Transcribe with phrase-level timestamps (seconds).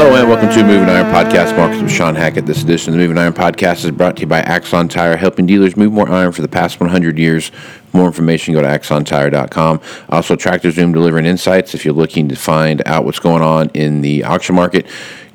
[0.00, 1.56] Hello and welcome to Moving Iron Podcast.
[1.56, 2.46] Markets with Shawn Hackett.
[2.46, 5.44] This edition of the Moving Iron Podcast is brought to you by Axon Tire, helping
[5.44, 7.48] dealers move more iron for the past 100 years.
[7.48, 9.80] For more information, go to axontire.com.
[10.08, 11.74] Also, Tractor Zoom delivering insights.
[11.74, 14.86] If you're looking to find out what's going on in the auction market,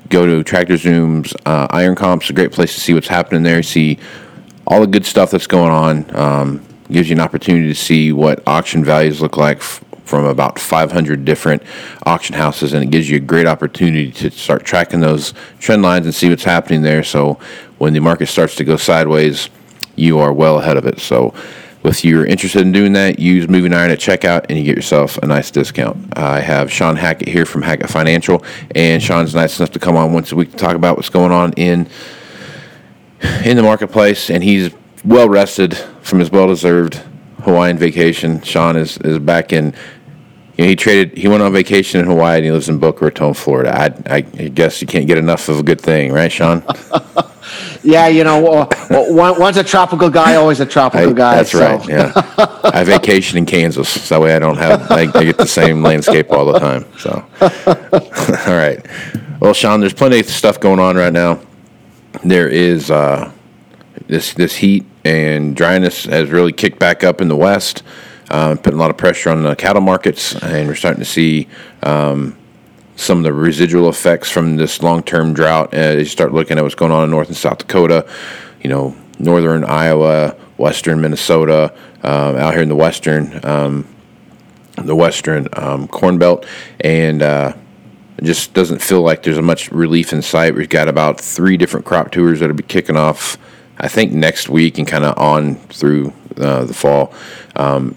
[0.08, 2.30] go to Tractor Zoom's uh, Iron Comps.
[2.30, 3.62] A great place to see what's happening there.
[3.62, 3.98] See
[4.66, 6.16] all the good stuff that's going on.
[6.16, 10.58] Um, gives you an opportunity to see what auction values look like f- from about
[10.58, 11.62] 500 different
[12.04, 16.06] auction houses, and it gives you a great opportunity to start tracking those trend lines
[16.06, 17.02] and see what's happening there.
[17.02, 17.38] So
[17.78, 19.48] when the market starts to go sideways,
[19.96, 21.00] you are well ahead of it.
[21.00, 21.34] So
[21.84, 25.18] if you're interested in doing that, use Moving Iron at checkout, and you get yourself
[25.18, 26.18] a nice discount.
[26.18, 28.44] I have Shawn Hackett here from Hackett Financial,
[28.74, 31.32] and Shawn's nice enough to come on once a week to talk about what's going
[31.32, 31.88] on in
[33.44, 34.70] in the marketplace, and he's
[35.04, 37.02] well rested from his well deserved
[37.44, 38.42] Hawaiian vacation.
[38.42, 39.74] Shawn is, is back in.
[40.56, 41.16] You know, he traded.
[41.18, 43.74] He went on vacation in Hawaii, and he lives in Boca Raton, Florida.
[43.76, 46.62] I, I guess you can't get enough of a good thing, right, Shawn?
[47.82, 51.34] Yeah, you know, one's a tropical guy, always a tropical I- guy.
[51.36, 51.60] that's so.
[51.60, 51.86] right.
[51.88, 52.12] Yeah,
[52.64, 54.90] I vacation in Kansas, so that way I don't have.
[54.90, 56.86] I, I get the same landscape all the time.
[56.98, 57.24] So,
[58.46, 58.84] all right.
[59.38, 61.40] Well, Shawn, there's plenty of stuff going on right now.
[62.24, 63.30] There is uh,
[64.06, 67.82] this this heat and dryness has really kicked back up in the west,
[68.30, 71.48] uh, putting a lot of pressure on the cattle markets, and we're starting to see
[71.82, 72.36] um,
[72.96, 76.74] some of the residual effects from this long-term drought as you start looking at what's
[76.74, 78.08] going on in North and South Dakota,
[78.62, 83.86] you know, northern Iowa, western Minnesota, um, out here in the western, um,
[84.76, 86.46] the western um, corn belt,
[86.80, 87.52] and uh,
[88.18, 90.54] it just doesn't feel like there's a much relief in sight.
[90.54, 93.36] We've got about three different crop tours that'll be kicking off,
[93.78, 97.12] I think, next week and kind of on through uh, the fall.
[97.56, 97.96] Um,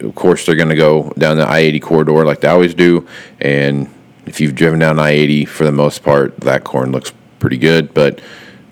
[0.00, 3.06] of course, they're going to go down the I 80 corridor like they always do.
[3.40, 3.88] And
[4.26, 7.94] if you've driven down I 80, for the most part, that corn looks pretty good.
[7.94, 8.20] But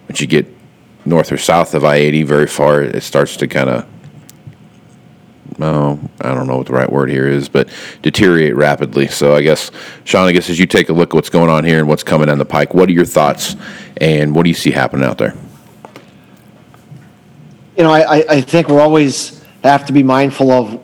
[0.08, 0.46] once you get
[1.04, 3.86] north or south of I 80 very far, it starts to kind of,
[5.60, 7.68] oh, I don't know what the right word here is, but
[8.02, 9.06] deteriorate rapidly.
[9.06, 9.70] So I guess,
[10.04, 12.02] Shawn, I guess as you take a look at what's going on here and what's
[12.02, 13.54] coming down the pike, what are your thoughts
[13.98, 15.36] and what do you see happening out there?
[17.80, 20.82] You know, I, I, think we always have to be mindful of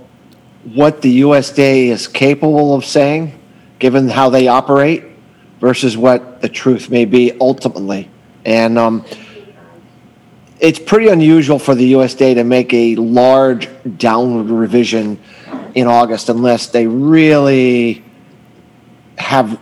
[0.65, 3.39] what the USDA is capable of saying,
[3.79, 5.05] given how they operate,
[5.61, 8.11] versus what the truth may be ultimately.
[8.47, 9.05] And um,
[10.59, 13.69] it's pretty unusual for the USDA to make a large
[13.99, 15.21] downward revision
[15.75, 18.03] in August unless they really
[19.19, 19.61] have,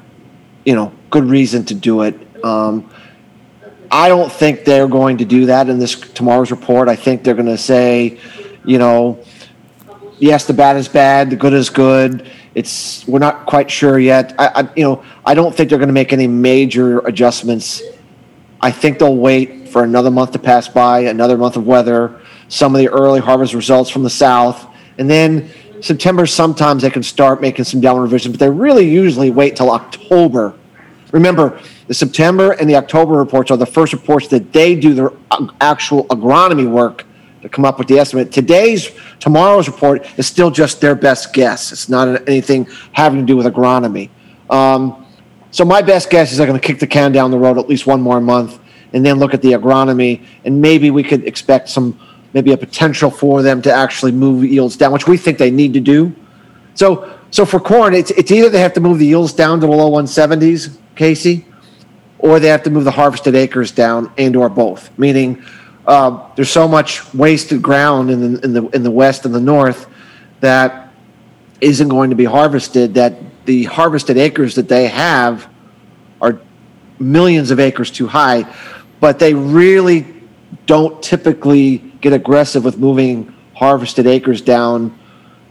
[0.65, 2.45] you know, good reason to do it.
[2.45, 2.89] Um,
[3.95, 6.89] I don't think they're going to do that in this tomorrow's report.
[6.89, 8.19] I think they're going to say,
[8.65, 9.23] you know,
[10.19, 12.29] yes, the bad is bad, the good is good.
[12.57, 14.35] It's we're not quite sure yet.
[14.37, 17.83] I, I you know, I don't think they're going to make any major adjustments.
[18.61, 22.75] I think they'll wait for another month to pass by, another month of weather, some
[22.75, 24.67] of the early harvest results from the south,
[24.99, 25.49] and then
[25.81, 26.27] September.
[26.27, 30.53] Sometimes they can start making some downward revisions, but they really usually wait till October.
[31.13, 35.13] Remember, the September and the October reports are the first reports that they do their
[35.61, 37.05] actual agronomy work
[37.43, 38.33] to come up with the estimate.
[38.33, 38.91] Today's,
[39.21, 41.73] tomorrow's report is still just their best guess.
[41.73, 44.09] It's not anything having to do with agronomy.
[44.49, 45.07] Um,
[45.51, 47.69] so my best guess is they're going to kick the can down the road at
[47.69, 48.59] least one more month,
[48.95, 51.99] and then look at the agronomy, and maybe we could expect some,
[52.33, 55.75] maybe a potential for them to actually move yields down, which we think they need
[55.75, 56.15] to do.
[56.75, 59.67] So, so for corn, it's it's either they have to move the yields down to
[59.67, 61.47] the low 170s, Casey,
[62.25, 64.99] or they have to move the harvested acres down and or both.
[64.99, 65.45] Meaning,
[65.87, 69.41] uh, there's so much wasted ground in the, in the in the west and the
[69.41, 69.87] north
[70.41, 70.91] that
[71.61, 72.95] isn't going to be harvested.
[72.95, 75.47] That the harvested acres that they have
[76.23, 76.41] are
[76.99, 78.51] millions of acres too high,
[79.01, 80.07] but they really
[80.65, 84.99] don't typically get aggressive with moving harvested acres down.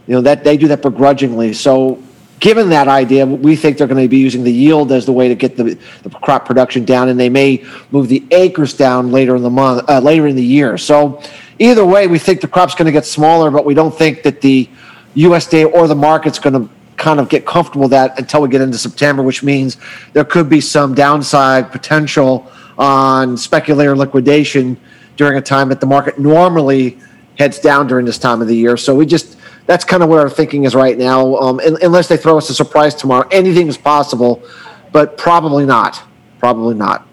[0.07, 1.53] You know that they do that begrudgingly.
[1.53, 2.01] So,
[2.43, 5.29] given that idea, we think they're going to be using the yield as the way
[5.29, 9.37] to get the, the crop production down, and they may move the acres down later
[9.37, 10.77] in the month, uh, later in the year.
[10.77, 11.23] So,
[11.57, 14.41] either way, we think the crop's going to get smaller, but we don't think that
[14.41, 14.69] the
[15.15, 18.59] USDA or the market's going to kind of get comfortable with that until we get
[18.59, 19.77] into September, which means
[20.11, 24.75] there could be some downside potential on speculator liquidation
[25.15, 26.99] during a time that the market normally
[27.39, 28.75] heads down during this time of the year.
[28.75, 31.35] So we just that's kind of where our thinking is right now.
[31.37, 34.43] Um, unless they throw us a surprise tomorrow, anything is possible,
[34.91, 36.03] but probably not.
[36.39, 37.07] Probably not.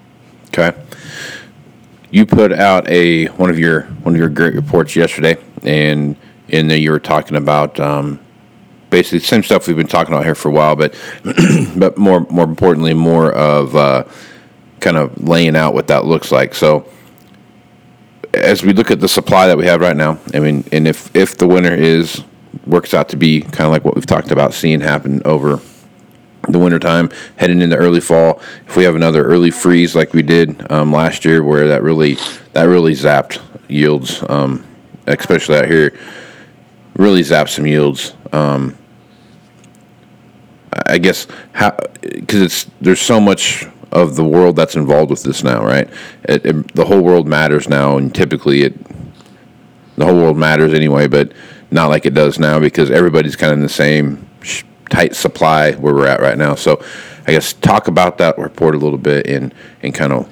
[0.48, 0.72] Okay.
[2.10, 6.16] You put out a one of your one of your great reports yesterday, and
[6.48, 8.18] in there you were talking about um,
[8.90, 10.94] basically the same stuff we've been talking about here for a while, but
[11.76, 14.04] but more more importantly, more of uh,
[14.80, 16.56] kind of laying out what that looks like.
[16.56, 16.88] So
[18.34, 21.14] as we look at the supply that we have right now, I mean, and if
[21.14, 22.24] if the winter is
[22.70, 25.60] works out to be kind of like what we've talked about seeing happen over
[26.48, 28.40] the wintertime, heading into early fall.
[28.66, 32.16] If we have another early freeze like we did um, last year, where that really
[32.52, 34.66] that really zapped yields, um,
[35.06, 35.98] especially out here,
[36.96, 38.14] really zapped some yields.
[38.32, 38.76] Um,
[40.86, 45.42] I guess how because it's there's so much of the world that's involved with this
[45.42, 45.88] now, right?
[46.24, 48.74] It, it, the whole world matters now, and typically it
[49.96, 51.32] the whole world matters anyway, but
[51.70, 54.28] not like it does now because everybody's kind of in the same
[54.88, 56.54] tight supply where we're at right now.
[56.54, 56.82] So,
[57.26, 60.28] I guess talk about that report a little bit and and kind of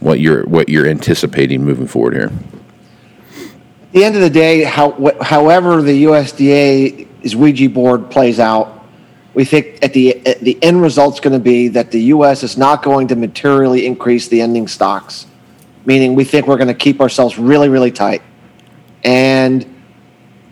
[0.00, 2.32] what you're what you're anticipating moving forward here.
[3.88, 8.86] At the end of the day, how, wh- however the USDA's Ouija board plays out,
[9.34, 12.42] we think at the at the end result's going to be that the U.S.
[12.42, 15.26] is not going to materially increase the ending stocks,
[15.86, 18.22] meaning we think we're going to keep ourselves really really tight,
[19.04, 19.77] and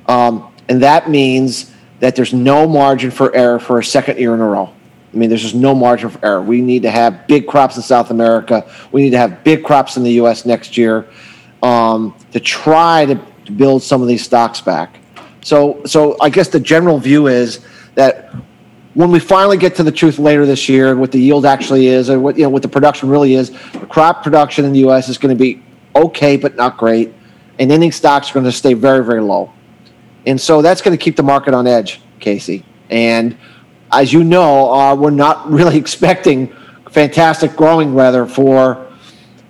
[0.08, 4.40] um, and that means that there's no margin for error for a second year in
[4.40, 4.72] a row.
[5.12, 6.42] I mean, there's just no margin for error.
[6.42, 8.70] We need to have big crops in South America.
[8.92, 10.44] We need to have big crops in the U.S.
[10.44, 11.08] next year
[11.62, 13.20] um, to try to,
[13.56, 14.98] build some of these stocks back.
[15.42, 17.60] So, so I guess the general view is
[17.94, 18.34] that
[18.94, 22.10] when we finally get to the truth later this year, what the yield actually is,
[22.10, 25.08] or what you know what the production really is, the crop production in the U.S.
[25.08, 25.62] is going to be
[25.94, 27.14] okay, but not great,
[27.58, 29.52] and ending stocks are going to stay very, very low,
[30.26, 32.64] and so that's going to keep the market on edge, Casey.
[32.90, 33.36] And
[33.92, 36.54] as you know, uh, we're not really expecting
[36.90, 38.86] fantastic growing weather for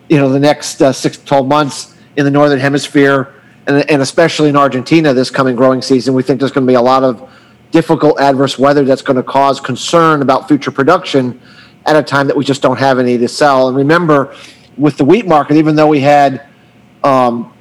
[0.08, 3.34] you know the next uh, six to twelve months in the northern hemisphere,
[3.66, 6.14] and, and especially in Argentina this coming growing season.
[6.14, 7.28] We think there's going to be a lot of
[7.72, 11.40] difficult adverse weather that's going to cause concern about future production
[11.84, 13.68] at a time that we just don't have any to sell.
[13.68, 14.34] And remember,
[14.76, 16.46] with the wheat market, even though we had
[17.04, 17.52] um,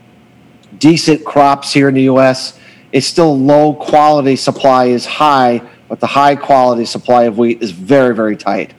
[0.77, 2.59] decent crops here in the U.S.,
[2.91, 7.71] it's still low quality supply is high, but the high quality supply of wheat is
[7.71, 8.73] very, very tight.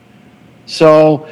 [0.65, 1.27] So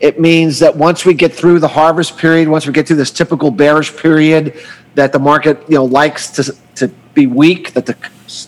[0.00, 3.10] it means that once we get through the harvest period, once we get through this
[3.10, 4.60] typical bearish period,
[4.94, 7.96] that the market you know likes to to be weak, that the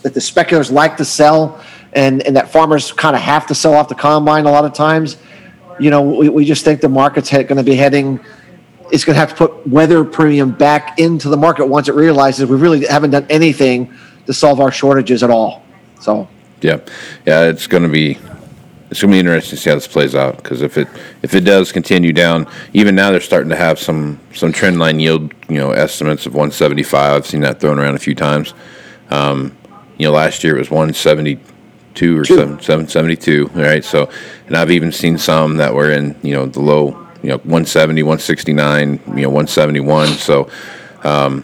[0.03, 1.61] that the speculators like to sell,
[1.93, 4.73] and and that farmers kind of have to sell off the combine a lot of
[4.73, 5.17] times.
[5.79, 8.19] You know, we, we just think the market's going to be heading.
[8.91, 12.49] It's going to have to put weather premium back into the market once it realizes
[12.49, 13.93] we really haven't done anything
[14.25, 15.63] to solve our shortages at all.
[15.99, 16.27] So
[16.61, 16.79] Yeah,
[17.25, 18.17] yeah, it's going to be
[18.89, 20.87] it's going to be interesting to see how this plays out because if it
[21.21, 24.99] if it does continue down, even now they're starting to have some some trend line
[24.99, 27.13] yield you know estimates of 175.
[27.13, 28.53] I've seen that thrown around a few times.
[29.09, 29.55] Um,
[29.97, 32.35] you know, last year it was 172 or Two.
[32.35, 33.47] 7, 772.
[33.47, 34.09] Right, so
[34.45, 38.03] and I've even seen some that were in you know the low you know 170,
[38.03, 40.07] 169, you know 171.
[40.07, 40.49] So.
[41.03, 41.43] Um,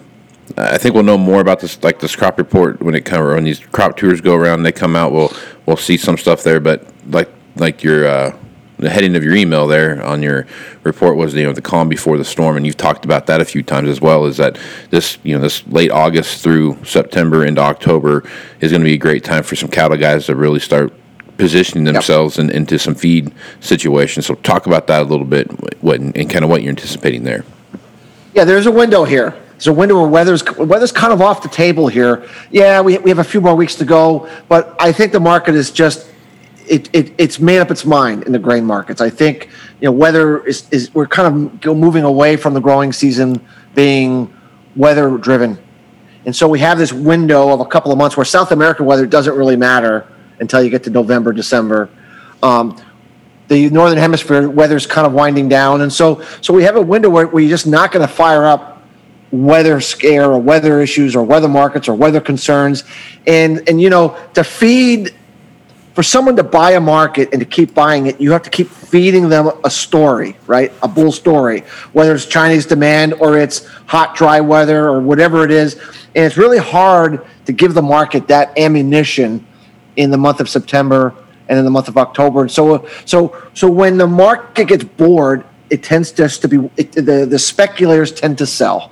[0.58, 3.46] I think we'll know more about this, like this crop report, when it come when
[3.46, 4.64] these crop tours go around.
[4.64, 5.14] They come out.
[5.14, 5.32] We'll
[5.66, 6.60] we'll see some stuff there.
[6.60, 8.38] But like like your uh,
[8.78, 10.46] the heading of your email there on your
[10.84, 13.46] report was you know the calm before the storm, and you've talked about that a
[13.46, 14.26] few times as well.
[14.26, 14.60] Is that
[14.90, 18.98] this you know this late August through September into October is going to be a
[18.98, 20.94] great time for some cattle guys to really start
[21.38, 24.26] positioning themselves in, into some feed situations.
[24.26, 25.48] So talk about that a little bit,
[25.82, 27.44] what and kind of what you're anticipating there.
[28.34, 29.36] Yeah, there's a window here.
[29.52, 32.28] There's a window where weather's weather's kind of off the table here.
[32.52, 35.56] Yeah, we, we have a few more weeks to go, but I think the market
[35.56, 36.10] is just
[36.68, 39.02] it, it it's made up its mind in the grain markets.
[39.02, 39.50] I think
[39.80, 44.34] you know weather is, is we're kind of moving away from the growing season being
[44.76, 45.60] weather driven,
[46.26, 49.06] and so we have this window of a couple of months where South American weather
[49.06, 50.08] doesn't really matter
[50.40, 51.90] until you get to November, December.
[52.42, 52.82] Um,
[53.48, 57.10] the northern hemisphere weather's kind of winding down, and so so we have a window
[57.10, 58.82] where, you're just not going to fire up
[59.32, 62.84] weather scare or weather issues or weather markets or weather concerns,
[63.28, 65.14] and and you know to feed
[65.94, 68.68] for someone to buy a market and to keep buying it, you have to keep
[68.68, 70.74] feeding them a story, right?
[70.82, 71.62] A bull story,
[71.94, 75.76] whether it's Chinese demand or it's hot, dry weather or whatever it is.
[76.16, 79.46] And it's really hard to give the market that ammunition
[79.96, 81.14] in the month of September
[81.48, 82.42] and in the month of October.
[82.42, 86.92] And so, so, so when the market gets bored, it tends just to be it,
[86.92, 88.92] the the speculators tend to sell,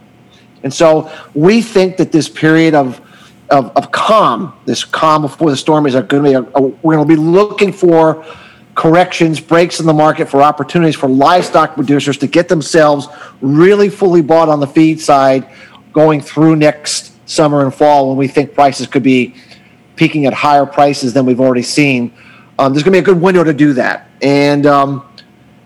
[0.64, 3.00] and so we think that this period of
[3.52, 6.34] of, of calm, this calm before the storm is going to be.
[6.34, 8.26] A, a, we're going to be looking for
[8.74, 13.08] corrections, breaks in the market for opportunities for livestock producers to get themselves
[13.42, 15.48] really fully bought on the feed side,
[15.94, 19.36] going through next summer and fall when we think prices could be
[19.96, 22.14] peaking at higher prices than we've already seen.
[22.60, 24.66] Um, there's going to be a good window to do that, and.
[24.66, 25.08] Um,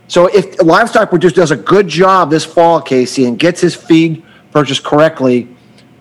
[0.07, 4.23] so if livestock producer does a good job this fall, Casey, and gets his feed
[4.51, 5.47] purchased correctly,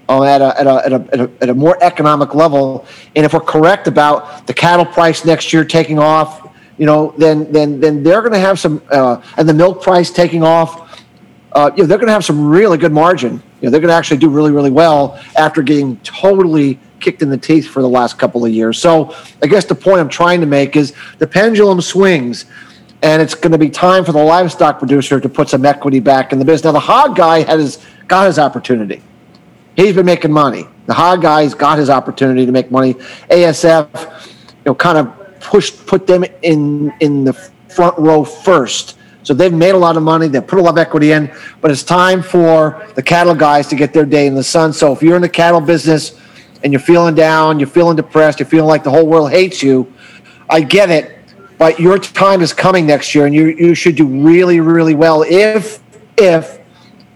[0.09, 2.87] uh, at, a, at, a, at, a, at, a, at a more economic level.
[3.17, 6.43] And if we're correct about the cattle price next year taking off,
[6.77, 10.11] you know, then then then they're going to have some, uh, and the milk price
[10.11, 11.03] taking off.
[11.53, 13.35] Uh, you know, they're going to have some really good margin.
[13.61, 17.31] You know, they're going to actually do really really well after getting totally kicked in
[17.31, 18.79] the teeth for the last couple of years.
[18.79, 22.47] So I guess the point I'm trying to make is the pendulum swings.
[23.03, 26.33] And it's going to be time for the livestock producer to put some equity back
[26.33, 26.65] in the business.
[26.65, 29.03] Now, the hog guy has got his opportunity
[29.77, 30.67] He's been making money.
[30.87, 32.95] The hog guy's got his opportunity to make money.
[33.31, 33.89] ASF,
[34.27, 38.99] you know, kind of pushed put them in in the front row first.
[39.25, 40.29] So they've made a lot of money.
[40.29, 43.75] They've put a lot of equity in, but it's time for the cattle guys to
[43.75, 44.73] get their day in the sun.
[44.73, 46.21] So if you're in the cattle business
[46.65, 49.93] and you're feeling down, you're feeling depressed, you're feeling like the whole world hates you,
[50.49, 51.17] I get it.
[51.59, 55.23] But your time is coming next year, and you you should do really really well
[55.23, 55.81] if
[56.17, 56.59] if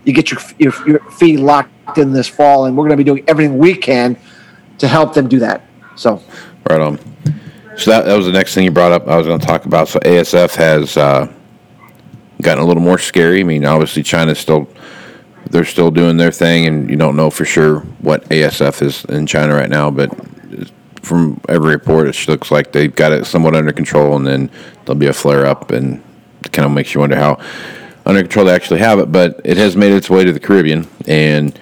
[0.05, 3.05] you get your your, your feet locked in this fall, and we're going to be
[3.05, 4.17] doing everything we can
[4.79, 5.63] to help them do that.
[5.97, 6.23] So,
[6.71, 6.99] right on.
[7.77, 9.09] So that, that was the next thing you brought up.
[9.09, 9.89] I was going to talk about.
[9.89, 11.33] So ASF has uh,
[12.43, 13.41] gotten a little more scary.
[13.41, 14.69] I mean, obviously China's still
[15.51, 19.27] they're still doing their thing, and you don't know for sure what ASF is in
[19.27, 20.11] China right now, but
[21.03, 24.51] from every report, it looks like they've got it somewhat under control, and then
[24.85, 26.03] there'll be a flare up, and
[26.45, 27.39] it kind of makes you wonder how
[28.05, 29.11] under control they actually have it.
[29.11, 31.59] But it has made its way to the Caribbean, and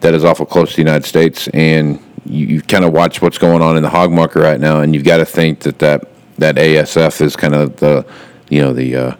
[0.00, 3.38] that is awful close to the United States, and you, you kind of watch what's
[3.38, 6.08] going on in the hog market right now, and you've got to think that that,
[6.38, 8.06] that ASF is kind of the,
[8.48, 9.16] you know, the, uh,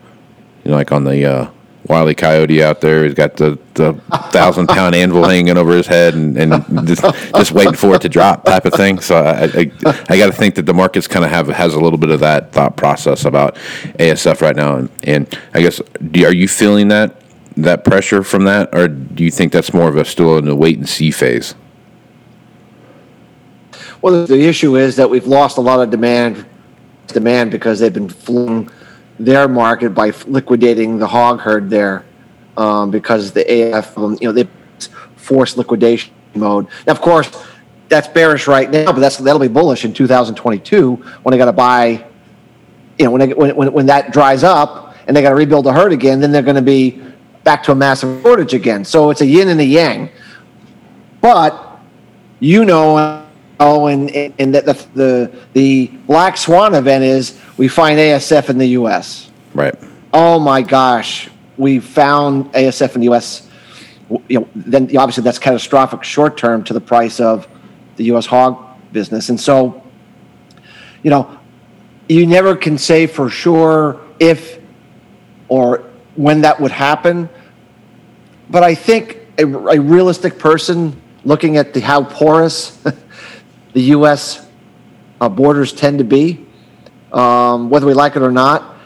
[0.64, 1.50] you know, like on the uh,
[1.88, 3.94] Wily Coyote out there, he's got the, the
[4.30, 7.02] thousand pound anvil hanging over his head and, and just,
[7.34, 9.00] just waiting for it to drop type of thing.
[9.00, 9.70] So I, I,
[10.08, 12.20] I got to think that the markets kind of have has a little bit of
[12.20, 13.56] that thought process about
[13.98, 17.22] ASF right now, and, and I guess do, are you feeling that
[17.56, 20.54] that pressure from that, or do you think that's more of a still in a
[20.54, 21.54] wait and see phase?
[24.02, 26.44] Well, the issue is that we've lost a lot of demand
[27.08, 28.68] demand because they've been fooling
[29.18, 32.04] their market by liquidating the hog herd there
[32.56, 34.48] um, because the AF, um, you know, they
[35.16, 36.68] forced liquidation mode.
[36.86, 37.30] Now, of course,
[37.88, 41.52] that's bearish right now, but that's that'll be bullish in 2022 when they got to
[41.52, 42.04] buy,
[42.98, 45.66] you know, when, they, when when when that dries up and they got to rebuild
[45.66, 47.02] the herd again, then they're going to be
[47.44, 48.84] back to a massive shortage again.
[48.84, 50.10] So it's a yin and a yang.
[51.20, 51.80] But
[52.40, 53.24] you know,
[53.60, 58.58] oh, and, and that the, the the black swan event is we find ASF in
[58.58, 59.30] the U.S.
[59.54, 59.74] Right.
[60.12, 63.48] Oh my gosh, we found ASF in the U.S.
[64.28, 67.48] You know, then obviously that's catastrophic short term to the price of
[67.96, 68.26] the U.S.
[68.26, 69.82] hog business, and so
[71.02, 71.38] you know,
[72.08, 74.60] you never can say for sure if
[75.48, 75.84] or
[76.14, 77.28] when that would happen.
[78.48, 82.76] But I think a, a realistic person looking at the, how porous
[83.72, 84.46] the U.S.
[85.20, 86.45] Uh, borders tend to be,
[87.12, 88.76] um, whether we like it or not,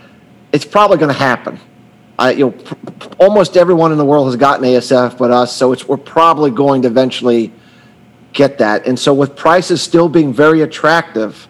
[0.53, 1.59] it's probably going to happen.
[2.19, 2.75] I, you know, pr-
[3.19, 6.83] almost everyone in the world has gotten ASF but us, so it's, we're probably going
[6.83, 7.53] to eventually
[8.33, 8.87] get that.
[8.87, 11.49] And so, with prices still being very attractive,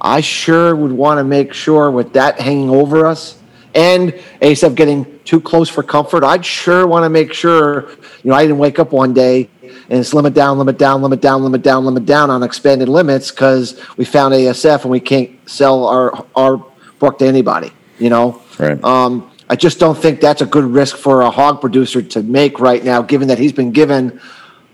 [0.00, 3.38] I sure would want to make sure with that hanging over us
[3.74, 7.90] and ASF getting too close for comfort, I'd sure want to make sure,
[8.22, 9.48] you know, I didn't wake up one day
[9.88, 13.30] and it's limit down, limit down, limit down, limit down, limit down on expanded limits
[13.30, 16.58] because we found ASF and we can't sell our our
[16.98, 17.70] pork to anybody.
[17.98, 18.82] You know, Right.
[18.84, 22.60] um, I just don't think that's a good risk for a hog producer to make
[22.60, 24.20] right now, given that he's been given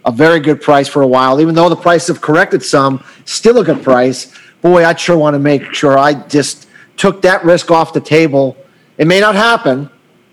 [0.07, 1.40] a very good price for a while.
[1.40, 4.33] Even though the price have corrected some, still a good price.
[4.62, 8.57] Boy, I'd sure want to make sure I just took that risk off the table.
[8.97, 9.90] It may not happen,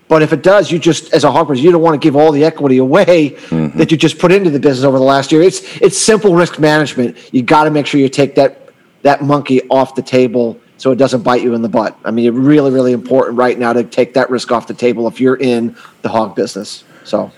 [0.08, 2.16] but if it does, you just as a hog producer, you don't want to give
[2.16, 5.42] all the equity away that you just put into the business over the last year.
[5.42, 7.16] It's it's simple risk management.
[7.32, 8.70] You got to make sure you take that
[9.02, 11.98] that monkey off the table so it doesn't bite you in the butt.
[12.04, 15.06] I mean, it's really, really important right now to take that risk off the table
[15.08, 16.84] if you're in the hog business.
[17.04, 17.32] So,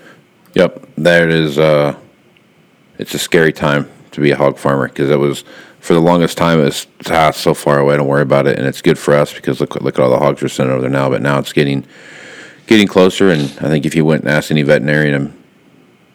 [0.53, 1.57] Yep, there it is.
[1.57, 1.97] Uh,
[2.97, 5.43] it's a scary time to be a hog farmer because it was
[5.79, 7.97] for the longest time it was ah, so far away.
[7.97, 10.19] Don't worry about it, and it's good for us because look look at all the
[10.19, 11.09] hogs we're sending over there now.
[11.09, 11.85] But now it's getting
[12.67, 15.33] getting closer, and I think if you went and asked any veterinarian, um,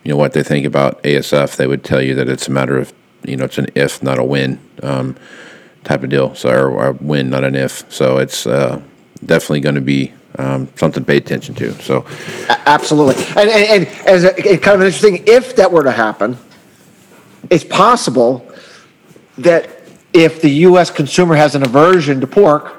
[0.05, 2.79] you know what they think about ASF, they would tell you that it's a matter
[2.79, 2.93] of
[3.25, 5.17] you know it's an if, not a when um,
[5.85, 6.35] type of deal.
[6.35, 7.91] So or, or a win, not an if.
[7.93, 8.81] So it's uh,
[9.25, 11.73] definitely going to be um, something to pay attention to.
[11.83, 12.07] So
[12.49, 13.25] absolutely.
[13.41, 16.37] And, and, and as a, kind of an interesting, if that were to happen,
[17.51, 18.47] it's possible
[19.39, 19.76] that
[20.17, 20.91] if the U.S.
[20.91, 22.73] consumer has an aversion to pork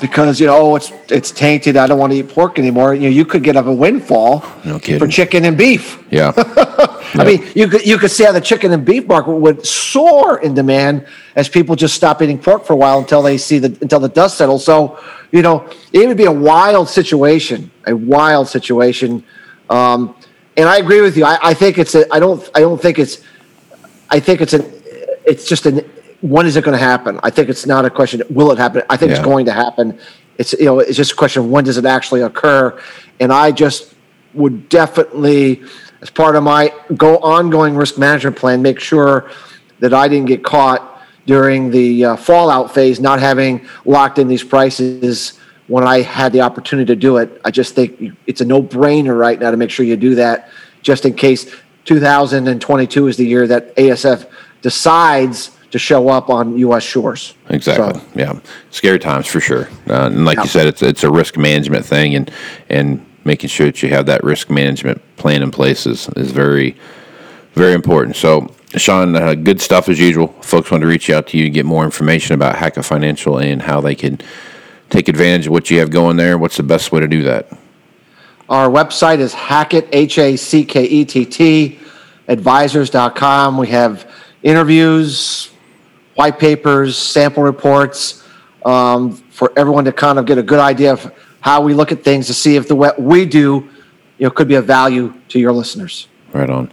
[0.00, 2.94] because you know oh, it's it's tainted, I don't want to eat pork anymore.
[2.94, 6.02] You know, you could get up a windfall No for chicken and beef.
[6.10, 6.32] yeah.
[7.14, 10.38] I mean, you could you could see how the chicken and beef market would soar
[10.38, 13.76] in demand as people just stop eating pork for a while until they see the
[13.80, 14.64] until the dust settles.
[14.64, 14.98] So,
[15.32, 19.24] you know, it would be a wild situation, a wild situation.
[19.68, 20.14] Um,
[20.56, 21.24] and I agree with you.
[21.24, 22.12] I, I think it's a.
[22.14, 22.48] I don't.
[22.54, 23.22] I don't think it's.
[24.10, 24.64] I think it's an.
[25.26, 25.90] It's just an.
[26.24, 27.20] When is it going to happen?
[27.22, 28.22] I think it's not a question.
[28.30, 28.80] Will it happen?
[28.88, 29.16] I think Yeah.
[29.18, 29.98] it's going to happen.
[30.38, 30.78] It's you know.
[30.80, 32.74] It's just a question of when does it actually occur?
[33.20, 33.92] And I just
[34.32, 35.62] would definitely,
[36.00, 39.30] as part of my go ongoing risk management plan, make sure
[39.80, 44.42] that I didn't get caught during the uh, fallout phase, not having locked in these
[44.42, 45.34] prices
[45.66, 47.38] when I had the opportunity to do it.
[47.44, 50.48] I just think it's a no brainer right now to make sure you do that,
[50.80, 51.54] just in case
[51.84, 54.24] 2022 is the year that ASF
[54.62, 56.84] decides to show up on U.S.
[56.84, 57.34] shores.
[57.50, 58.00] Exactly.
[58.00, 58.38] So- Yeah.
[58.70, 59.68] Scary times for sure.
[59.90, 60.44] Uh, and like Yeah.
[60.44, 62.30] you said, it's it's a risk management thing, and
[62.70, 66.76] and making sure that you have that risk management plan in place is is very
[67.54, 68.16] very important.
[68.16, 68.48] So.
[68.76, 70.34] Shawn, uh, good stuff as usual.
[70.42, 73.62] Folks want to reach out to you and get more information about Hackett Financial and
[73.62, 74.18] how they can
[74.90, 76.36] take advantage of what you have going there.
[76.38, 77.46] What's the best way to do that?
[78.48, 81.78] Our website is Hackett, H A C K E T T,
[82.26, 83.58] advisors.com.
[83.58, 84.10] We have
[84.42, 85.50] interviews,
[86.14, 88.24] white papers, sample reports
[88.64, 92.02] um, for everyone to kind of get a good idea of how we look at
[92.02, 93.68] things to see if the what we do
[94.18, 96.08] you know, could be of value to your listeners.
[96.32, 96.70] Right on.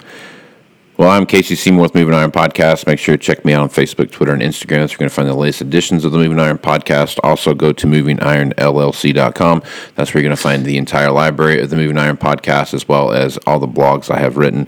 [0.98, 2.86] Well, I'm Casey Seymour with Moving Iron Podcast.
[2.86, 4.70] Make sure to check me out on Facebook, Twitter, and Instagram.
[4.70, 7.18] Where you're going to find the latest editions of the Moving Iron Podcast.
[7.24, 9.64] Also, go to movingironllc.com.
[9.96, 12.88] That's where you're going to find the entire library of the Moving Iron Podcast, as
[12.88, 14.68] well as all the blogs I have written.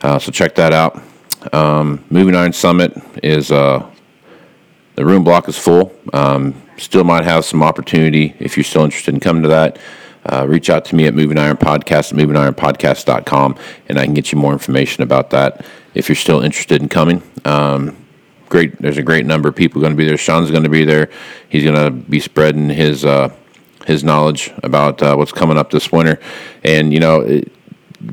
[0.00, 1.02] Uh, so check that out.
[1.52, 3.93] Um, Moving Iron Summit is uh,
[4.94, 5.92] the room block is full.
[6.12, 9.78] Um, still might have some opportunity if you're still interested in coming to that.
[10.26, 14.32] Uh, reach out to me at Moving Iron Podcast at movingironpodcast.com and I can get
[14.32, 17.22] you more information about that if you're still interested in coming.
[17.44, 17.96] Um,
[18.48, 20.16] great, there's a great number of people going to be there.
[20.16, 21.10] Sean's going to be there.
[21.48, 23.34] He's going to be spreading his uh,
[23.86, 26.18] his knowledge about uh, what's coming up this winter.
[26.62, 27.52] And you know, it,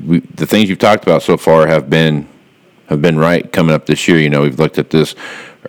[0.06, 2.28] we, the things you've talked about so far have been
[2.88, 4.20] have been right coming up this year.
[4.20, 5.16] You know, we've looked at this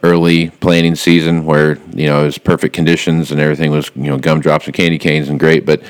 [0.03, 4.19] early planting season where you know it was perfect conditions and everything was you know
[4.19, 5.83] gumdrops and candy canes and great, but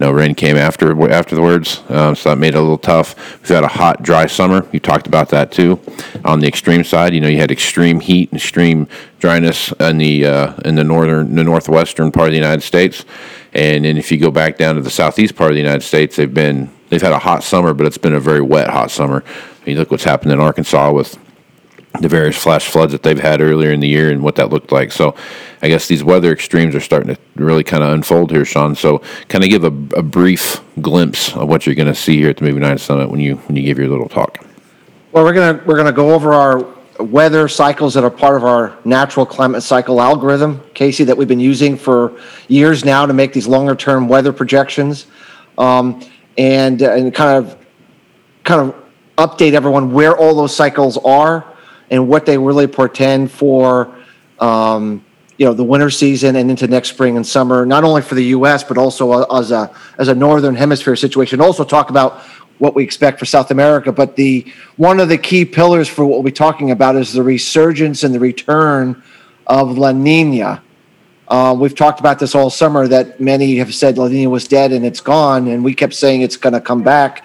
[0.00, 3.14] no rain came after afterwards, um, so that made it a little tough.
[3.40, 4.66] We've had a hot, dry summer.
[4.72, 5.78] You talked about that too.
[6.24, 10.24] On the extreme side, you know, you had extreme heat and extreme dryness in the
[10.24, 13.04] uh, in the northern, the northwestern part of the United States,
[13.52, 16.16] and then if you go back down to the southeast part of the United States,
[16.16, 19.22] they've been they've had a hot summer, but it's been a very wet, hot summer.
[19.26, 21.18] I mean, look what's happened in Arkansas with
[21.98, 24.70] the various flash floods that they've had earlier in the year and what that looked
[24.70, 24.92] like.
[24.92, 25.14] So,
[25.60, 28.74] I guess these weather extremes are starting to really kind of unfold here, Shawn.
[28.74, 32.30] So, kind of give a, a brief glimpse of what you're going to see here
[32.30, 34.38] at the Moving Iron Summit when you when you give your little talk.
[35.12, 36.64] Well, we're gonna we're gonna go over our
[37.00, 41.40] weather cycles that are part of our natural climate cycle algorithm, Casey, that we've been
[41.40, 45.06] using for years now to make these longer term weather projections,
[45.58, 46.00] um,
[46.38, 47.58] and and kind of
[48.44, 48.76] kind of
[49.18, 51.49] update everyone where all those cycles are
[51.90, 53.94] and what they really portend for
[54.38, 55.04] um,
[55.36, 58.24] you know the winter season and into next spring and summer, not only for the
[58.26, 58.62] U.S.
[58.62, 61.40] but also as a as a northern hemisphere situation.
[61.40, 62.20] Also talk about
[62.58, 63.90] what we expect for South America.
[63.90, 67.22] But the one of the key pillars for what we'll be talking about is the
[67.22, 69.02] resurgence and the return
[69.46, 70.62] of La Nina.
[71.26, 74.72] Uh, we've talked about this all summer that many have said La Nina was dead
[74.72, 77.24] and it's gone, and we kept saying it's going to come back.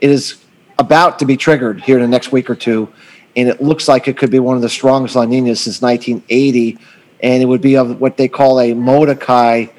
[0.00, 0.44] It is
[0.78, 2.92] about to be triggered here in the next week or two,
[3.36, 6.78] and it looks like it could be one of the strongest La Ninas since 1980,
[7.22, 9.70] and it would be of what they call a Modoki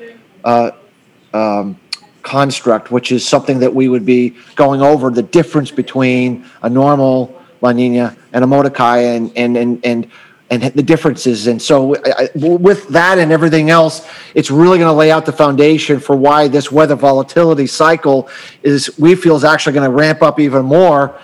[0.43, 0.71] uh,
[1.33, 1.79] um,
[2.21, 7.41] construct, which is something that we would be going over the difference between a normal
[7.61, 10.11] La Nina and a Modoki and and and and
[10.49, 11.47] and the differences.
[11.47, 15.33] And so, I, with that and everything else, it's really going to lay out the
[15.33, 18.29] foundation for why this weather volatility cycle
[18.63, 21.19] is we feel is actually going to ramp up even more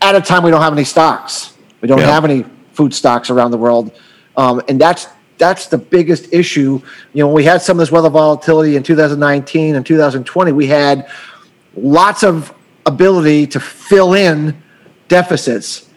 [0.00, 1.57] at a time we don't have any stocks.
[1.80, 2.10] We don't Yeah.
[2.12, 3.90] have any food stocks around the world,
[4.36, 5.06] um, and that's
[5.38, 6.80] that's the biggest issue.
[7.12, 10.66] You know, when we had some of this weather volatility in 2019 and 2020, we
[10.66, 11.08] had
[11.76, 12.52] lots of
[12.86, 14.60] ability to fill in
[15.06, 15.88] deficits.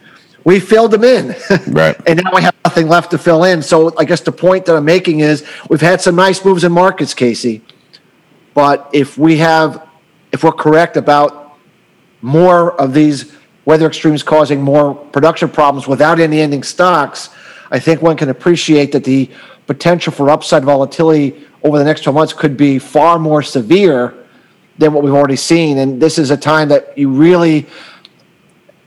[0.44, 1.34] We filled them in.
[1.68, 1.96] Right.
[2.06, 3.62] and now we have nothing left to fill in.
[3.62, 6.70] So I guess the point that I'm making is we've had some nice moves in
[6.70, 7.62] markets, Casey.
[8.54, 9.84] But if we have,
[10.30, 11.56] if we're correct about
[12.20, 13.32] more of these
[13.64, 17.30] weather extremes causing more production problems without any ending stocks,
[17.70, 19.30] I think one can appreciate that the
[19.66, 24.14] potential for upside volatility over the next 12 months could be far more severe
[24.78, 25.78] than what we've already seen.
[25.78, 27.66] And this is a time that you really,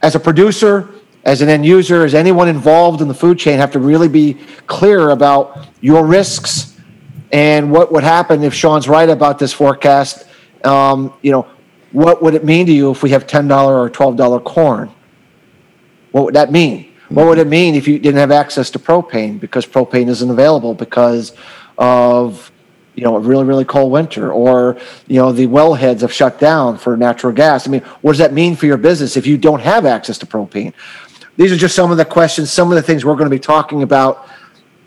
[0.02, 0.90] as a producer,
[1.24, 4.34] as an end user, as anyone involved in the food chain, have to really be
[4.66, 6.78] clear about your risks
[7.32, 10.26] and what would happen if Shawn's right about this forecast.
[10.64, 11.46] Um, you know,
[11.96, 14.92] what would it mean to you if we have ten dollar or twelve dollar corn?
[16.12, 16.92] What would that mean?
[17.08, 20.74] What would it mean if you didn't have access to propane because propane isn't available
[20.74, 21.32] because
[21.78, 22.52] of
[22.96, 26.76] you know a really really cold winter or you know the wellheads have shut down
[26.76, 27.66] for natural gas?
[27.66, 30.26] I mean, what does that mean for your business if you don't have access to
[30.26, 30.74] propane?
[31.38, 33.40] These are just some of the questions, some of the things we're going to be
[33.40, 34.28] talking about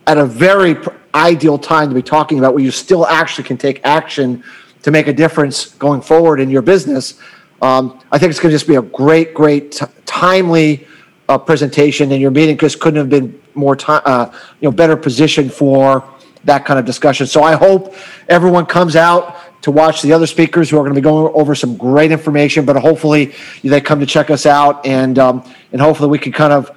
[0.05, 0.77] at a very
[1.15, 4.43] ideal time to be talking about where you still actually can take action
[4.83, 7.19] to make a difference going forward in your business.
[7.61, 10.87] Um, I think it's going to just be a great, great, t- timely
[11.27, 14.95] uh, presentation, and your meeting just couldn't have been more time, uh, you know, better
[14.95, 16.03] positioned for
[16.45, 17.27] that kind of discussion.
[17.27, 17.93] So I hope
[18.29, 21.53] everyone comes out to watch the other speakers who are going to be going over
[21.53, 22.63] some great information.
[22.63, 26.53] But hopefully they come to check us out, and um, and hopefully we can kind
[26.53, 26.71] of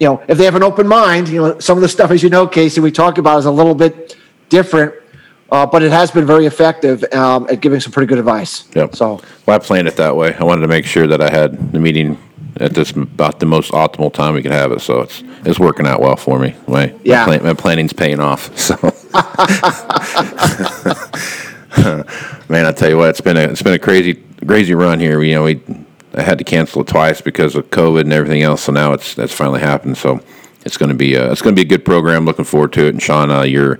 [0.00, 2.22] you know, if they have an open mind, you know, some of the stuff, as
[2.22, 4.16] you know, Casey, we talked about is a little bit
[4.48, 4.94] different,
[5.50, 8.64] uh, but it has been very effective um, at giving some pretty good advice.
[8.74, 8.96] Yep.
[8.96, 10.34] So, Well, I planned it that way.
[10.34, 12.18] I wanted to make sure that I had the meeting
[12.60, 14.80] at this about the most optimal time we could have it.
[14.80, 16.54] So it's it's working out well for me.
[16.68, 17.26] My Yeah.
[17.26, 18.50] my, plan, my planning's paying off.
[18.58, 18.76] So,
[22.48, 25.22] man, I tell you what, it's been a it's been a crazy crazy run here.
[25.22, 25.60] You know, we
[26.14, 28.62] I had to cancel it twice because of COVID and everything else.
[28.62, 29.96] So now it's that's finally happened.
[29.96, 30.20] So
[30.64, 32.24] it's going to be a, it's going to be a good program.
[32.24, 32.90] Looking forward to it.
[32.90, 33.78] And Shawn, uh, your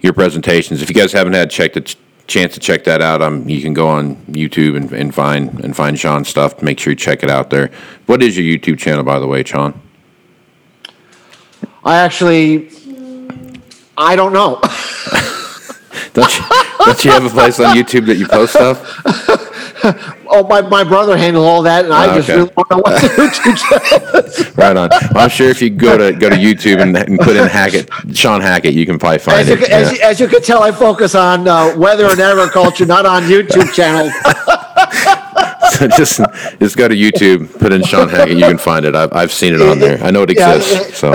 [0.00, 0.82] your presentations.
[0.82, 3.60] If you guys haven't had check the ch- chance to check that out, um, you
[3.60, 6.62] can go on YouTube and, and find and find Shawn's stuff.
[6.62, 7.70] Make sure you check it out there.
[8.06, 9.80] What is your YouTube channel, by the way, Shawn?
[11.84, 12.70] I actually,
[13.96, 14.60] I don't know.
[16.18, 16.44] Don't you,
[16.84, 18.82] don't you have a place on YouTube that you post stuff?
[20.28, 22.38] oh, my, my brother handled all that, and I Oh, just okay.
[22.38, 24.50] really don't know what to do.
[24.60, 24.88] Right on.
[24.90, 27.88] Well, I'm sure if you go to go to YouTube and, and put in Hackett,
[28.14, 29.60] Shawn Hackett, you can probably find As you, it.
[29.60, 29.92] can- as, Yeah.
[29.98, 33.72] you, as you can tell, I focus on uh, weather and agriculture, not on YouTube
[33.72, 34.12] channels.
[35.72, 36.20] So just
[36.58, 38.96] just go to YouTube, put in Shawn Hackett, you can find it.
[38.96, 40.02] I've, I've seen it on there.
[40.02, 40.98] I know it Yeah, exists.
[40.98, 41.12] So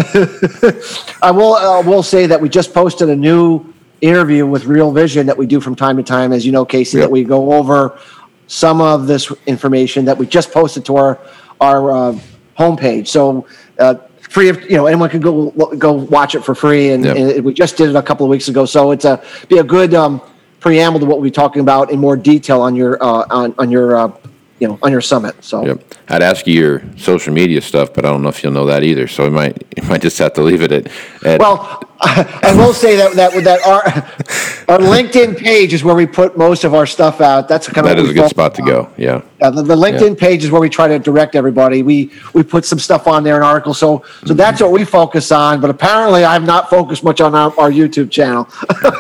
[1.22, 3.73] I will uh, will say that we just posted a new
[4.04, 6.98] interview with Real Vision that we do from time to time, as you know, Casey.
[6.98, 7.06] Yep.
[7.06, 7.98] That we go over
[8.48, 11.20] some of this information that we just posted to our
[11.62, 12.20] our uh,
[12.60, 13.08] homepage.
[13.08, 13.48] So
[13.80, 17.16] uh, free of you know anyone can go go watch it for free, and, Yep.
[17.18, 18.66] and it- we just did it a couple of weeks ago.
[18.66, 20.22] So it's a be a good um,
[20.60, 23.72] preamble to what we'll be talking about in more detail on your uh, on on
[23.72, 24.12] your uh,
[24.64, 25.36] you know on your summit.
[25.44, 25.66] So.
[25.66, 25.94] Yep.
[26.08, 28.82] I'd ask you your social media stuff, but I don't know if you'll know that
[28.82, 29.10] either.
[29.10, 30.88] So we might you might just have to leave it at,
[31.26, 33.84] at Well, I will say that that that our
[34.74, 37.50] our LinkedIn page is where we put most of our stuff out.
[37.50, 38.90] That's kind of that is a good spot to go.
[38.96, 39.22] Yeah.
[39.42, 41.84] Uh, the, the LinkedIn page is where we try to direct everybody.
[41.84, 43.74] We we put some stuff on there, an article.
[43.74, 45.60] So so that's what we focus on.
[45.60, 48.48] But apparently, I've not focused much on our, our YouTube channel.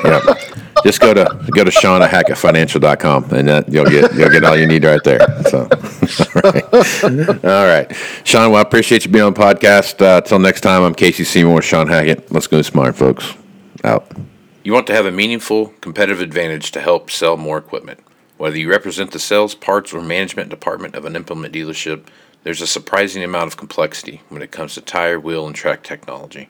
[0.03, 0.19] Yeah.
[0.83, 4.83] Just go to go to hackettfinancial.com and that you'll get you'll get all you need
[4.83, 5.19] right there.
[5.43, 5.61] So
[6.35, 7.45] all right.
[7.45, 7.95] All right.
[8.23, 10.01] Shawn, well I appreciate you being on the podcast.
[10.01, 12.31] Uh, till next time, I'm Casey Seymour, with Shawn Hackett.
[12.31, 13.33] Let's go smart folks.
[13.83, 14.11] Out.
[14.63, 17.99] You want to have a meaningful competitive advantage to help sell more equipment.
[18.37, 22.07] Whether you represent the sales, parts, or management department of an implement dealership,
[22.43, 26.49] there's a surprising amount of complexity when it comes to tire, wheel, and track technology.